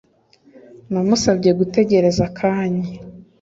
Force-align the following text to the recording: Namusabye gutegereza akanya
Namusabye 0.91 1.51
gutegereza 1.59 2.21
akanya 2.29 2.85